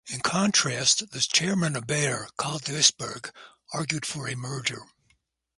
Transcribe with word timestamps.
In 0.07 0.21
contrast, 0.21 1.11
the 1.11 1.19
chairman 1.19 1.75
of 1.75 1.85
Bayer, 1.85 2.27
Carl 2.35 2.57
Duisberg, 2.57 3.29
argued 3.71 4.03
for 4.03 4.27
a 4.27 4.35
merger. 4.35 4.81